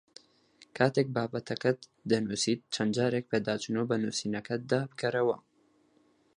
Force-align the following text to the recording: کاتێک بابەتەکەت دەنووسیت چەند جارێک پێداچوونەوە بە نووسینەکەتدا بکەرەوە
کاتێک 0.77 1.07
بابەتەکەت 1.15 1.79
دەنووسیت 2.09 2.61
چەند 2.73 2.91
جارێک 2.97 3.25
پێداچوونەوە 3.31 3.89
بە 3.89 3.97
نووسینەکەتدا 4.03 4.81
بکەرەوە 4.91 5.37